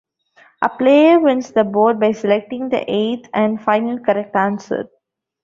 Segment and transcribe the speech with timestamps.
[0.63, 4.89] A player wins the board by selecting the eighth and final correct answer.